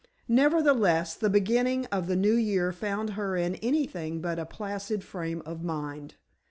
[0.33, 5.43] Nevertheless the beginning of the new year found her in anything but a placid frame
[5.45, 6.15] of mind.